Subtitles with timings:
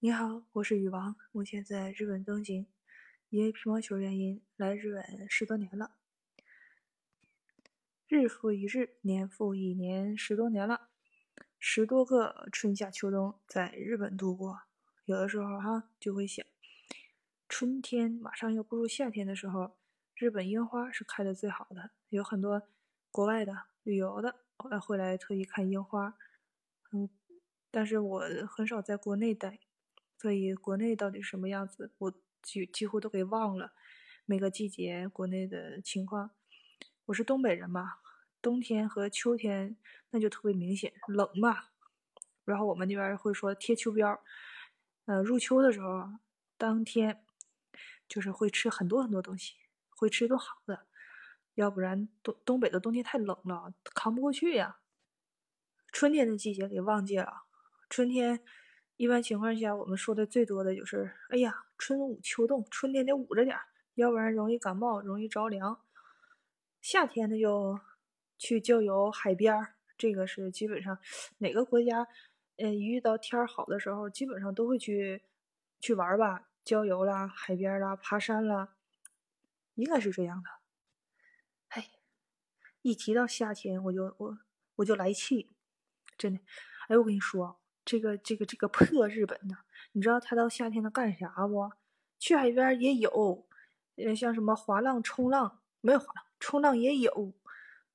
[0.00, 2.68] 你好，我是羽王，目前在日本东京，
[3.30, 5.96] 因为乒乓球原因来日本十多年了。
[8.06, 10.90] 日复一日，年复一年，十多年了，
[11.58, 14.60] 十多个春夏秋冬在日本度过。
[15.04, 16.46] 有的时候哈就会想，
[17.48, 19.76] 春天马上要步入夏天的时候，
[20.14, 22.62] 日本樱花是开的最好的，有很多
[23.10, 24.36] 国外的旅游的
[24.80, 26.16] 会来特意看樱花。
[26.92, 27.10] 嗯，
[27.72, 29.58] 但是我很少在国内待。
[30.20, 33.72] 所以国内到底什么样子，我几几乎都给忘了。
[34.24, 36.32] 每个季节国内的情况，
[37.04, 37.98] 我是东北人嘛，
[38.42, 39.76] 冬天和秋天
[40.10, 41.68] 那就特别明显，冷嘛。
[42.44, 44.18] 然后我们那边会说贴秋膘，
[45.04, 46.10] 呃，入秋的时候，
[46.56, 47.24] 当天
[48.08, 49.54] 就是会吃很多很多东西，
[49.90, 50.88] 会吃一顿好的，
[51.54, 54.80] 要不然东东北的冬天太冷了，扛不过去呀。
[55.92, 57.44] 春天的季节给忘记了，
[57.88, 58.42] 春天。
[58.98, 63.56] 一般情况下，我们说的最多的就是“哎呀，春捂秋冻，春天得捂着点，
[63.94, 65.80] 要不然容易感冒，容易着凉。”
[66.82, 67.78] 夏天呢，就
[68.38, 70.98] 去郊游、海边儿，这个是基本上
[71.38, 72.08] 哪个国家，
[72.56, 75.22] 嗯，一遇到天好的时候，基本上都会去
[75.78, 78.74] 去玩吧，郊游啦、海边啦、爬山啦，
[79.74, 80.50] 应该是这样的。
[81.68, 81.88] 哎，
[82.82, 84.38] 一提到夏天，我就我
[84.74, 85.52] 我就来气，
[86.16, 86.40] 真的。
[86.88, 87.57] 哎，我跟你说。
[87.88, 89.56] 这个这个这个破日本呢，
[89.92, 91.72] 你知道他到夏天他干啥不？
[92.18, 93.48] 去海边也有，
[93.96, 97.32] 呃，像什么滑浪、冲浪，没有滑浪，冲浪也有，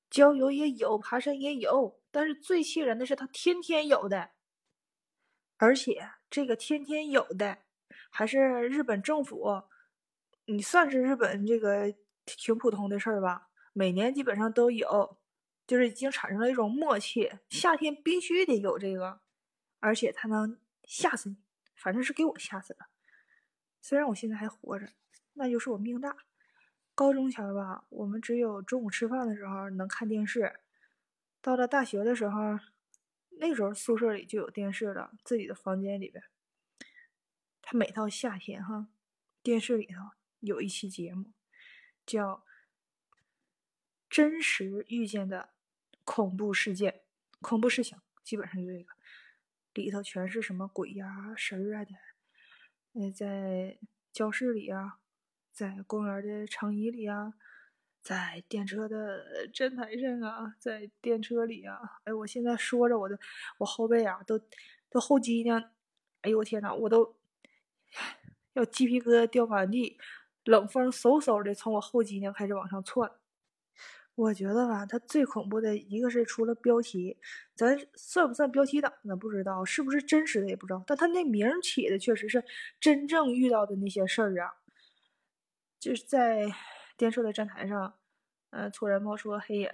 [0.10, 2.02] 郊游也有，爬山也有。
[2.10, 4.32] 但是最气人的是他天天有的，
[5.58, 7.60] 而且这个天天有的
[8.10, 9.62] 还是日本政府，
[10.46, 11.94] 你算是日本这个
[12.26, 13.50] 挺普通的事儿吧？
[13.74, 15.20] 每年基本上都有，
[15.68, 19.20] 就是已经产生了一种默契，夏天必须得有这个。
[19.84, 21.36] 而且他能吓死你，
[21.76, 22.88] 反正是给我吓死了。
[23.82, 24.88] 虽然我现在还活着，
[25.34, 26.16] 那就是我命大。
[26.96, 30.62] 高中前吧，我们只有中午吃饭的时候能看电视。
[31.42, 32.58] 到了大学的时候，
[33.32, 36.24] 那时候宿舍里就有电视了，自己的房间里边。
[37.62, 38.88] 他每到夏天哈，
[39.42, 41.34] 电视里头有一期节目，
[42.06, 42.46] 叫
[44.10, 45.50] 《真实遇见的
[46.06, 46.94] 恐怖事件》、
[47.42, 48.94] 恐怖事情，基本上就这个。
[49.74, 51.92] 里头全是什么鬼呀、神儿啊的，
[52.92, 53.78] 那，在
[54.12, 55.00] 教室里啊，
[55.52, 57.34] 在公园的长椅里啊，
[58.02, 63.18] 在电车的站台上啊，在电车里啊，哎，我现在说着我的，
[63.58, 64.40] 我后背啊都
[64.90, 65.60] 都后脊梁，
[66.22, 67.16] 哎呦我天呐，我都
[68.54, 69.98] 要鸡皮疙瘩掉满地，
[70.44, 73.12] 冷风嗖嗖的从我后脊梁开始往上窜。
[74.16, 77.18] 我觉得吧，它最恐怖的一个是除了标题，
[77.56, 79.16] 咱算不算标题党呢？
[79.16, 82.44] 不知道是不是真实的也不知道，但他那名起的确实是
[82.80, 84.54] 真正遇到的那些事儿啊。
[85.80, 86.46] 就是在
[86.96, 87.96] 电车的站台上，
[88.52, 89.70] 嗯，突然冒出个黑影，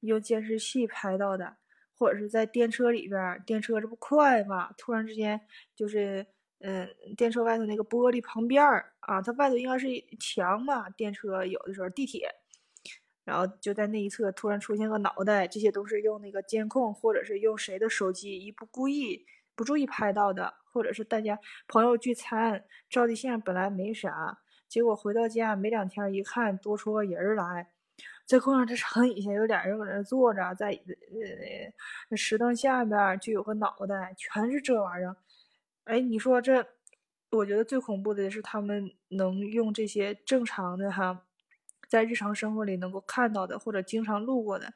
[0.00, 1.56] 用监视器拍到的，
[1.98, 5.40] 或者是在电车里边，电车这不快嘛，突然之间
[5.74, 6.24] 就是，
[6.60, 9.88] 嗯，电车外头那个玻璃旁边儿啊，它外头应该是
[10.20, 12.30] 墙嘛，电车有的时候地铁。
[13.24, 19.24] 然后就在那一侧突然出现个脑袋，这些都是用那个监控，或者是用谁的手机一不故意
[19.54, 27.68] 不注意拍到的，或者是大家朋友聚餐照的相，本来没啥，结果回到家没两天一看多出个人来，
[28.26, 30.78] 在公园的长椅下有俩人搁那坐着，在
[32.10, 35.16] 呃石凳下边就有个脑袋，全是这玩意儿。
[35.84, 36.66] 哎，你说这，
[37.30, 41.24] 我觉得最恐怖的是他们能用这些正常的哈。
[41.88, 44.72] 在日常生活里能够看到的，或者经常路过的，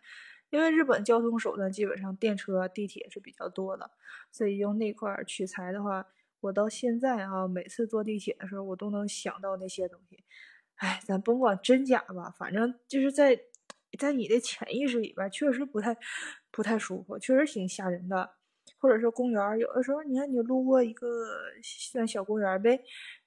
[0.51, 3.91] 因为日本交通手段基本上电车、地铁是比较多的，
[4.31, 6.07] 所以用那块取材的话，
[6.41, 10.25] 我到现在啊，每次坐地铁的时候，我都能想到那些东西。
[10.77, 13.39] 哎，咱甭管真假吧，反正就是在
[13.99, 15.97] 在你的潜意识里边，确实不太
[16.51, 18.31] 不太舒服，确实挺吓人的。
[18.81, 21.27] 或者说公园，有的时候你看你路过一个
[21.63, 22.81] 像小公园呗，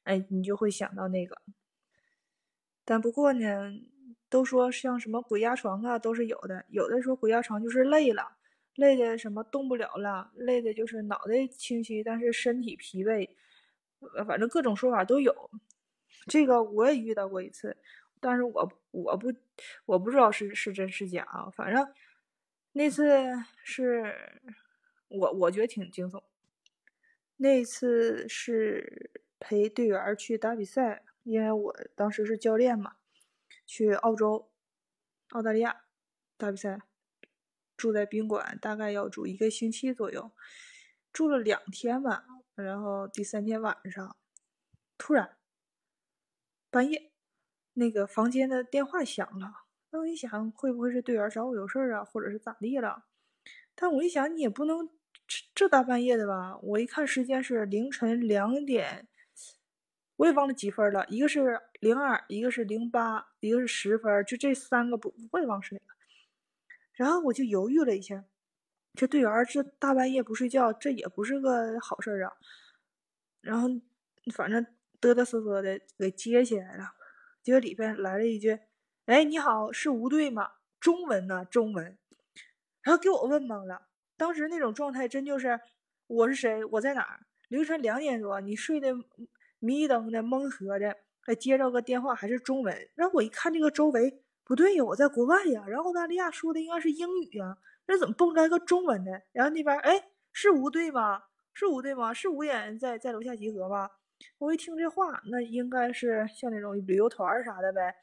[0.03, 1.35] 哎，你就会想到那个。
[2.83, 3.71] 但不过呢，
[4.29, 6.65] 都说像什么鬼压床啊，都是有的。
[6.69, 8.37] 有的说鬼压床就是累了，
[8.75, 13.29] 累的什么动不了了，累的就是脑袋清晰，但是身体疲惫。
[14.15, 15.49] 呃，反正各种说法都有。
[16.25, 17.77] 这个我也遇到过一次，
[18.19, 19.31] 但是我我不
[19.85, 21.49] 我不知道是是真是假啊。
[21.51, 21.87] 反正
[22.71, 23.31] 那次
[23.63, 24.41] 是
[25.07, 26.23] 我我觉得挺惊悚。
[27.37, 31.03] 那次是陪队员去打比赛。
[31.23, 32.95] 因为我当时是教练嘛，
[33.65, 34.51] 去澳洲、
[35.29, 35.83] 澳大利亚
[36.37, 36.81] 打比赛，
[37.77, 40.31] 住在宾馆，大概要住一个星期左右，
[41.13, 42.25] 住了两天吧。
[42.55, 44.17] 然后第三天晚上，
[44.97, 45.37] 突然
[46.69, 47.11] 半夜
[47.73, 49.65] 那个房间的电话响了。
[49.91, 53.05] 那我一想，会不会是队员找我有事儿啊，或者是咋地了？
[53.75, 54.87] 但我一想，你也不能
[55.27, 56.57] 这这大半夜的吧？
[56.59, 59.07] 我一看时间是凌晨两点，
[60.15, 61.05] 我也忘了几分了。
[61.07, 65.85] 一个是零二，一个是零八，一个是十分，就这三个不，我也忘是哪个。
[66.93, 68.23] 然后我就犹豫了一下，
[68.93, 72.33] 这队员这大半夜不睡觉，这也不是个好事儿啊。
[73.41, 73.67] 然后
[74.33, 74.63] 反正
[74.99, 76.93] 嘚嘚瑟瑟的给接起来了，
[77.41, 78.59] 结果里边来了一句。
[79.05, 80.51] 哎，你好，是吴队吗？
[80.79, 81.43] 中文呢？
[81.45, 81.97] 中文，
[82.83, 83.87] 然后给我问懵了。
[84.15, 85.59] 当时那种状态，真就是
[86.05, 86.63] 我是谁？
[86.65, 87.25] 我在哪儿？
[87.47, 88.93] 凌晨两点多，你睡的
[89.61, 92.89] 迷瞪的、蒙合的，还接着个电话，还是中文。
[92.95, 95.63] 然后我一看这个周围，不对呀，我在国外呀。
[95.67, 97.55] 然后澳大利亚说的应该是英语呀，
[97.87, 99.21] 那怎么蹦出来个中文的？
[99.31, 101.21] 然后那边，哎，是吴队吗？
[101.53, 102.13] 是吴队吗？
[102.13, 103.89] 是五点在在楼下集合吗？
[104.39, 107.95] 我一听这话，那应该是像那种旅游团啥的呗。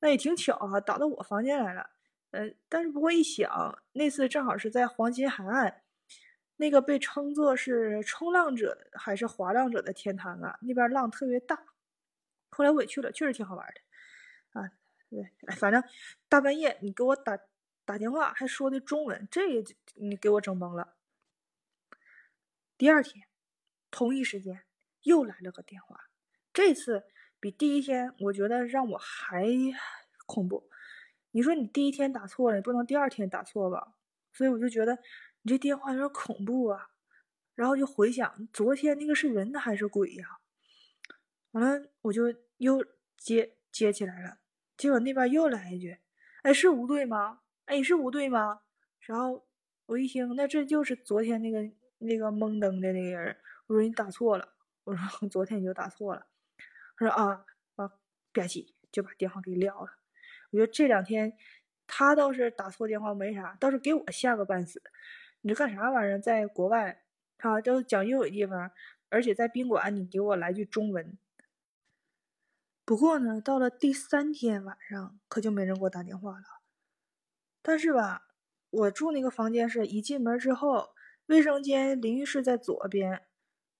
[0.00, 1.90] 那也挺巧哈，打到我房间来了。
[2.32, 5.82] 嗯，但是不过一想，那次正好是在黄金海岸，
[6.56, 11.64] 那个被称作是冲浪者还是滑浪者的天堂啊，那边浪特别大。
[12.50, 14.60] 后来我也去了，确实挺好玩的。
[14.60, 14.70] 啊，
[15.10, 15.82] 对，反正
[16.28, 17.38] 大半夜你给我打
[17.84, 19.64] 打电话，还说的中文，这也
[19.94, 20.94] 你给我整懵了。
[22.76, 23.26] 第二天，
[23.90, 24.64] 同一时间
[25.02, 26.08] 又来了个电话，
[26.52, 27.04] 这次。
[27.40, 29.46] 比第一天，我觉得让我还
[30.24, 30.70] 恐怖。
[31.32, 33.92] 你说你第一天打错了，你不能第二天打错吧？
[34.32, 34.98] 所以我就觉得
[35.44, 36.90] 你这电话有点恐怖啊。
[37.54, 40.38] 然后就回想昨天那个是人还是鬼呀？
[41.52, 42.84] 完了，我就又
[43.16, 44.38] 接接起来了。
[44.76, 45.98] 结果那边又来一句
[46.42, 47.42] ：“哎，是吴队吗？
[47.66, 48.62] 哎，是吴队吗？”
[49.06, 49.46] 然后
[49.86, 51.62] 我一听，那这就是昨天那个
[51.98, 53.36] 那个懵登的那个人。
[53.68, 54.54] 我说你打错了。
[54.82, 56.26] 我说昨天你就打错了。
[56.98, 57.44] 他说啊
[57.76, 57.88] 啊，
[58.32, 59.92] 吧唧就把电话给撂了。
[60.50, 61.36] 我觉得这两天
[61.86, 64.82] 他倒是打错电话没啥，倒是给我吓个半死。
[65.44, 66.18] 你这干啥玩意儿？
[66.18, 67.02] 在国外
[67.36, 68.70] 啊，都讲英语地方，
[69.10, 71.18] 而且在宾馆，你给我来句中文。
[72.86, 76.44] 不过呢，到了第三天晚上，可就没人给我打电话了。
[77.60, 78.22] 但是吧，
[78.70, 80.94] 我住那个房间是一进门之后，
[81.26, 83.26] 卫生间、淋浴室在左边，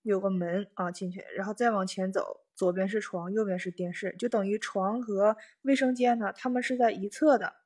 [0.02, 2.42] 有个门啊，进去，然后再往前走。
[2.54, 7.63] 左边是床，右边是电视，就等于床和卫生间呢，他们是在一侧的。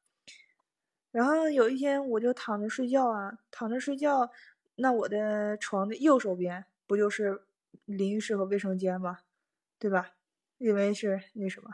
[1.10, 4.31] 然后有一天我就躺着睡觉啊，躺着睡觉，
[4.76, 7.43] 那我的床的右手边不就是
[7.84, 9.20] 淋浴室和卫生间吗？
[9.78, 10.14] 对吧？
[10.58, 11.70] 因为是那什么，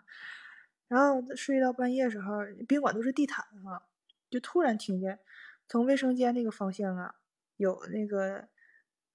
[0.88, 3.82] 然后睡到半夜时候，宾馆都是地毯啊，
[4.30, 5.18] 就突然听见
[5.66, 7.14] 从卫生间那个方向啊，
[7.56, 8.48] 有那个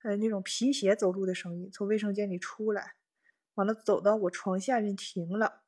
[0.01, 2.95] 呃那种皮鞋走路的声音从卫生间里出来。
[3.55, 5.61] 完了，走到我床下面停了，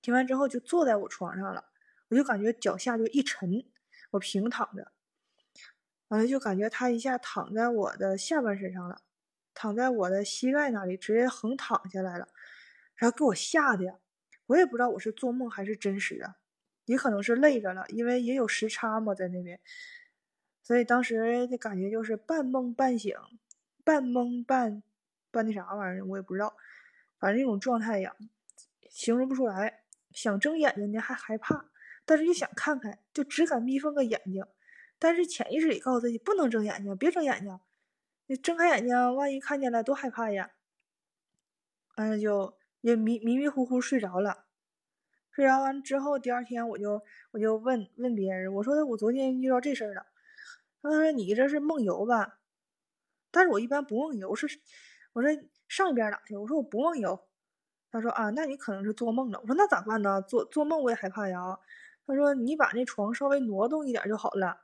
[0.00, 1.66] 停完之后就坐在我床上了，
[2.08, 3.64] 我就感觉脚下就一沉，
[4.10, 4.92] 我平躺着，
[6.08, 9.02] 完了就感觉他一下躺在我的下半身上了，
[9.54, 12.28] 躺在我的膝盖那里，直接横躺下来了，
[12.94, 13.98] 然后给我吓的呀，
[14.46, 16.36] 我也不知道我是做梦还是真实啊，
[16.86, 19.60] 也可能是累着了，因为也有时差嘛在那边，
[20.62, 23.14] 所以当时的感觉就是半梦半醒，
[23.84, 24.82] 半懵半
[25.30, 26.56] 半那啥玩意儿，我也不知道。
[27.18, 28.14] 反正那种状态呀，
[28.88, 29.82] 形容不出来。
[30.12, 31.66] 想睁眼睛呢，还害怕，
[32.08, 34.42] 但是又想看看，就只敢眯缝个眼睛。
[34.98, 37.60] 但是潜意识里告诉自己不能睁眼睛，别睁眼睛。
[38.28, 40.52] 你睁开眼睛，万一看见了，多害怕呀！
[41.96, 44.46] 完了就也迷迷迷糊糊睡着了。
[45.30, 50.06] 睡着完之后，第二天我就我就问问别人，我说我昨天遇到这事儿了。
[50.80, 52.38] 他说你这是梦游吧？
[53.30, 54.48] 但是我一般不梦游，是
[55.12, 55.30] 我说。
[55.68, 56.34] 上一边哪去？
[56.34, 57.28] 我说我不梦游。
[57.90, 59.38] 他说啊，那你可能是做梦了。
[59.42, 60.22] 我说那咋办呢？
[60.22, 61.58] 做做梦我也害怕呀。
[62.08, 64.62] 他说你把那床稍微挪动一点就好了。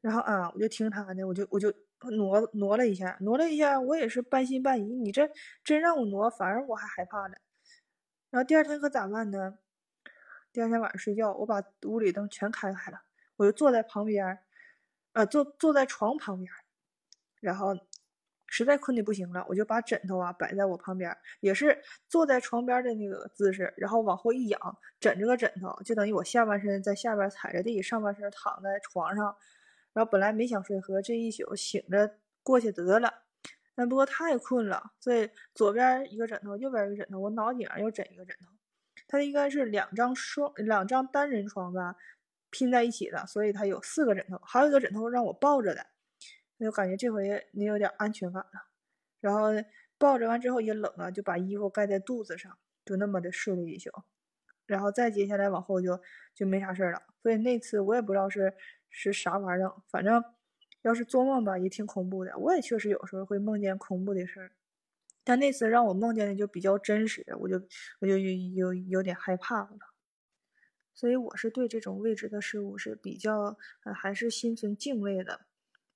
[0.00, 1.70] 然后啊，我就听他的，我就我就
[2.12, 4.94] 挪挪了一下，挪了一下，我也是半信半疑。
[4.94, 5.28] 你这
[5.64, 7.34] 真让我挪，反而我还害怕了。
[8.30, 9.58] 然后第二天可咋办呢？
[10.52, 13.00] 第二天晚上睡觉，我把屋里灯全开开了，
[13.36, 14.38] 我就坐在旁边，
[15.12, 16.50] 呃，坐坐在床旁边，
[17.40, 17.76] 然后。
[18.56, 29.36] 实在困的不行了，我就把枕头啊摆在我旁边，也是坐在床边的那个姿势，然后往后一仰，枕着个枕头，就等于我下半身在下边踩着地，上半身躺在床上。
[29.92, 33.12] 然后本来没想睡，和这一宿醒着过去得了，
[33.74, 38.46] 但不过太困了，所以左边一个枕头，右边一个枕头，我脑顶上又枕一个枕头。
[39.06, 41.94] 它应该是两张双两张单人床吧，
[42.48, 45.86] 拼在一起的，所以它有四个枕头，还有一个枕头让我抱着的。
[46.58, 48.68] 我就感觉这回你有点安全感了，
[49.20, 49.50] 然后
[49.98, 53.90] 抱着完之后也冷啊，就把衣服盖在肚子上，就那么的睡了一宿。
[54.66, 56.00] 然后再接下来往后就
[56.34, 57.02] 就没啥事儿了。
[57.22, 58.52] 所以那次我也不知道是
[58.90, 60.24] 是啥玩意儿，反正
[60.82, 62.36] 要是做梦吧也挺恐怖的。
[62.38, 64.52] 我也确实有时候会梦见恐怖的事儿，
[65.22, 67.62] 但那次让我梦见的就比较真实，我就
[68.00, 69.78] 我就有有有点害怕了。
[70.94, 75.45] 所以我是对这种未知的事物是比较呃还是心存敬畏的，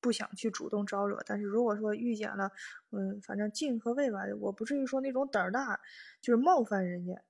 [0.00, 1.23] 不想去主动招惹。
[1.26, 2.50] 但是如果说遇见了，
[2.90, 5.80] 嗯，反正敬和未吧，我不至于说那种胆儿大，
[6.21, 7.23] 就是冒犯人家。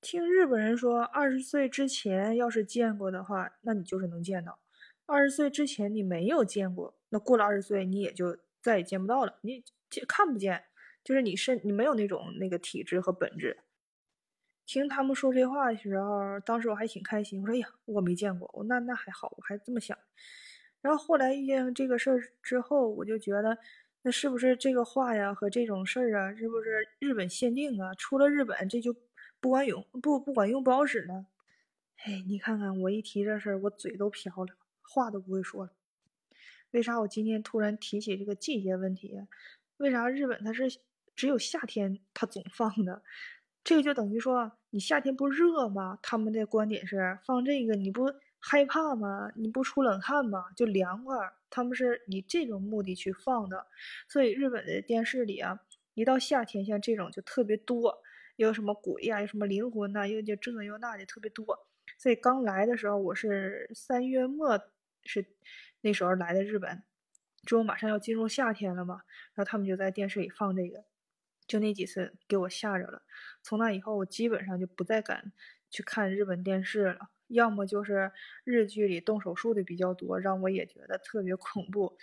[0.00, 4.52] 听日本人说，二十岁之前要是见过的话，那你就是能见到；
[5.06, 9.64] 二十岁之前你没有见过，那过了二十岁你也就再也见不到了，你
[10.06, 10.64] 看不见，
[11.02, 13.58] 就是你是你没有那种那个体质和本质。
[14.66, 17.40] 听他们说这话的时候，当时我还挺开心。
[17.40, 19.96] 我说：“哎呀，我没见过，我那那还好，我还这么想。”
[20.80, 23.58] 然后后来遇见这个事儿之后，我就觉得，
[24.02, 27.94] 那是不是这个话呀和这种事儿啊，是不是日本限定啊？
[27.94, 28.94] 出了日本这就
[29.40, 31.26] 不管用，不不管用，不好使呢？
[32.04, 35.72] 哎，你看看我一提这事儿，我嘴都瓢了，话都不会说了。
[36.70, 39.20] 为啥我今天突然提起这个季节问题？
[39.78, 40.80] 为啥日本它是
[41.16, 43.02] 只有夏天它总放的？
[43.64, 45.98] 这个就等于说，你夏天不热吗？
[46.02, 49.30] 他们的观点是放这个，你不害怕吗？
[49.36, 50.46] 你不出冷汗吗？
[50.56, 51.16] 就凉快。
[51.50, 53.66] 他们是以这种目的去放的，
[54.08, 55.60] 所以日本的电视里啊，
[55.94, 58.02] 一到夏天像这种就特别多，
[58.36, 61.66] 有什么鬼呀，有什么灵魂呐，又就这又那的特别多。
[61.96, 64.60] 所以刚来的时候，我是三月末
[65.04, 65.26] 是
[65.80, 66.82] 那时候来的日本，
[67.44, 69.02] 之后马上要进入夏天了嘛，
[69.34, 70.84] 然后他们就在电视里放这个。
[71.46, 73.00] 就那几次给我吓着了，
[73.42, 75.32] 从那以后我基本上就不再敢
[75.70, 78.10] 去看日本电视了，要么就是
[78.44, 81.96] 日剧里动手术的比较多，让我也觉得特别恐怖。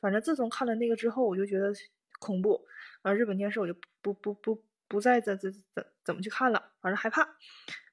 [0.00, 1.72] 反正自从看了那个之后，我就觉得
[2.18, 2.66] 恐怖，
[3.02, 7.36] 而日本电视我就不不不不再怎怎怎怎么去看了，反正害怕。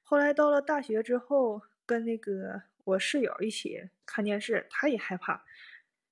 [0.02, 5.44] 后来到了大学之后，跟那个我室友一起看电视，他也害怕，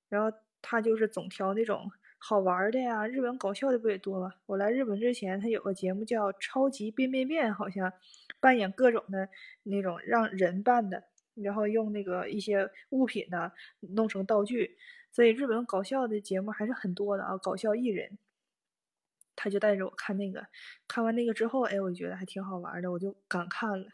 [0.09, 1.91] 然后他就是总挑那种。
[2.25, 4.33] 好玩的呀，日本搞笑的不也多吗？
[4.45, 7.91] 我来日本之前，他有个节目叫《超级变变变》，好像
[8.39, 9.27] 扮演各种的
[9.63, 11.03] 那种让人扮的，
[11.33, 13.51] 然后用那个一些物品呢
[13.81, 14.77] 弄成道具，
[15.11, 17.37] 所以日本搞笑的节目还是很多的啊。
[17.37, 18.17] 搞笑艺人，
[19.35, 20.47] 他就带着我看那个，
[20.87, 23.85] 看完那个之后，哎，我觉得还挺好玩的，我就敢看了。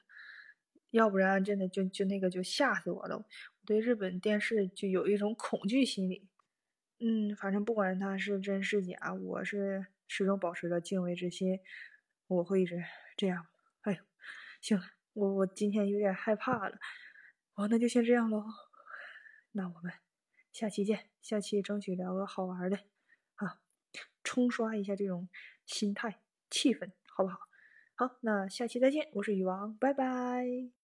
[0.92, 3.26] 要不然真的就就那个就吓死我了，我
[3.66, 6.28] 对日本电视就有一种恐惧心理。
[7.02, 11.60] 嗯，反正不管它是真是假，我是始终保持着敬畏之心，
[12.28, 12.84] 我会一直
[13.16, 13.48] 这样。
[13.82, 14.00] 哎呦，
[14.60, 14.82] 行，
[15.14, 16.78] 我我今天有点害怕了，
[17.56, 18.44] 哦，那就先这样喽。
[19.54, 19.94] 那我们
[20.52, 22.78] 下期见，下期争取聊个好玩的，
[23.36, 23.62] 啊，
[24.24, 25.30] 冲刷一下这种
[25.66, 27.40] 心态气氛，好不好？
[27.96, 30.70] 好，那下期再见，我是雨王，拜拜。